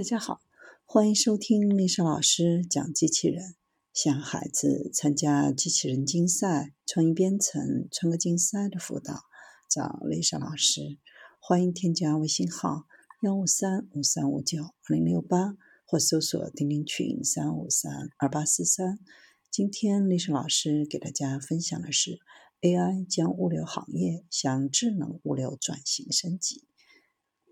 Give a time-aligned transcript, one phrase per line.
[0.00, 0.40] 大家好，
[0.86, 3.54] 欢迎收听丽莎老师讲机器人。
[3.92, 9.24] 想孩子参加机器人竞赛、创意编程、创客竞赛的辅导，
[9.68, 10.96] 找丽莎老师。
[11.38, 12.86] 欢迎添加微信号
[13.20, 18.98] 幺五三五三五九二零六八，或搜索钉钉群三五三二八四三。
[19.50, 22.20] 今天丽莎老师给大家分享的是
[22.62, 26.64] AI 将物流行业向智能物流转型升级。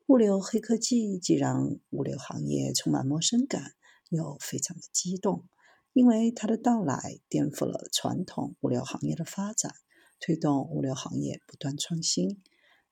[0.08, 3.74] 物流黑科技既让物流行业充满陌生感，
[4.08, 5.44] 又非常的激动，
[5.92, 9.74] 因为它的到来颠覆了传统物流行业的发展，
[10.18, 12.42] 推动物流行业不断创新。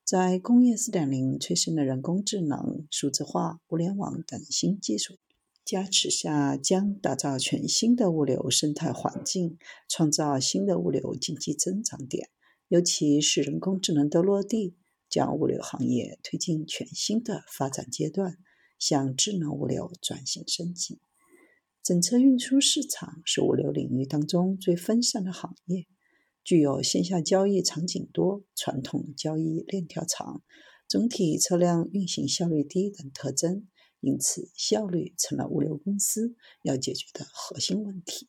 [0.03, 5.15] 在工业4.0催生的人工智能、数字化、物联网等新技术
[5.65, 9.57] 加持下，将打造全新的物流生态环境，
[9.89, 12.29] 创造新的物流经济增长点。
[12.67, 14.75] 尤其是人工智能的落地。
[15.09, 18.37] 将物流行业推进全新的发展阶段，
[18.77, 20.99] 向智能物流转型升级。
[21.83, 25.87] 整车运输市场是物流领域当中最分散的行业，
[26.43, 30.43] 具有线下交易场景多、传统交易链条长、
[30.87, 33.69] 总体车辆运行效率低等特征，
[34.01, 38.27] 因此效率成了物流公司要解决的核心问题。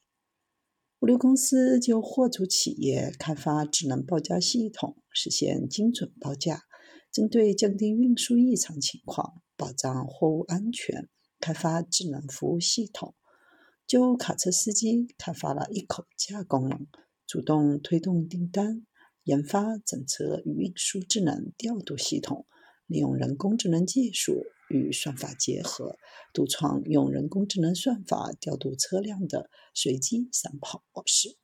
[1.01, 6.68] 物流公司就货主企业开发智能报价系统，实现精准报价。
[7.11, 11.09] 针对降低运输异常情况、保障货物安全，
[11.41, 13.15] 开发智能服务系统；
[13.87, 16.87] 就卡车司机开发了一口价功能，
[17.27, 18.85] 主动推动订单；
[19.25, 22.47] 研发整车运输智能调度系统，
[22.87, 25.97] 利用人工智能技术与算法结合，
[26.33, 31.37] 独创用人工智能算法调度车辆的随机闪跑模式，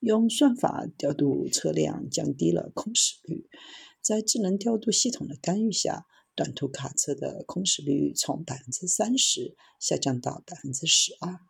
[0.00, 3.48] 用算法调度车辆，降低了空驶率。
[4.02, 11.40] 在智能调度系统的干预下，短途卡车的空驶率从百分之三十下降到百分之十二，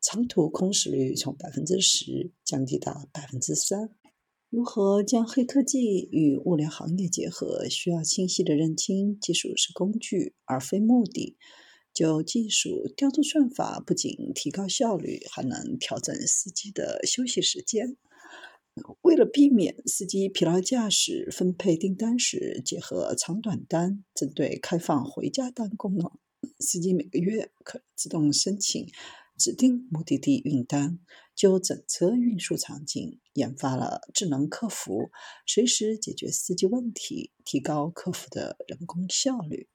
[0.00, 3.90] 长途空驶率从百分之十降低到百分之三。
[4.50, 7.68] 如何将黑科技与物流行业结合？
[7.68, 11.36] 需要清晰的认清，技术是工具而非目的。
[11.92, 17.96] 就技术调度算法，不仅提高效率，还能调整司机的休息时间。
[19.02, 26.10] 为了避免司机疲劳驾驶，分配订单时结合长短单，针对开放回家单功能，
[26.58, 28.88] 司机每个月可自动申请
[29.38, 30.98] 指定目的地运单。
[31.36, 35.10] 就整车运输场景，研发了智能客服，
[35.46, 39.68] 随时解决司机问题，提高客服的人工效率。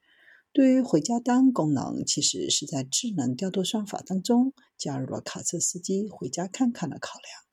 [0.51, 7.48] 对于回家单功能，其实是在智能调度算法当中加入了卡车司机回家看看的考量。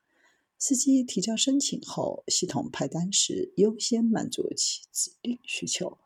[0.59, 5.99] 司机提交申请后，系统派单时优先满足其指定需求。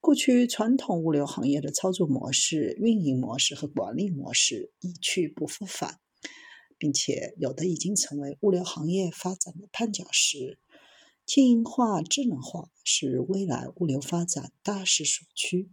[0.00, 6.00] 过去传统物流行业的操作模式、运营模式和管理模式一去不复返，
[6.78, 10.58] 并且有的已经成为物流行业发展的绊脚石。
[11.26, 15.70] 轻盈化、智能化是未来物流发展大势所趋。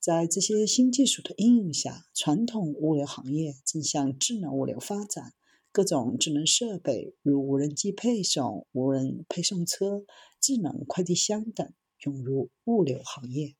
[0.00, 5.34] 在这些新技术的应用下，传统物流行业正向智能物流发展。
[5.76, 10.06] 各种智能设备，如无人机配送、无人配送车、
[10.40, 13.56] 智能快递箱等，涌入物流行业。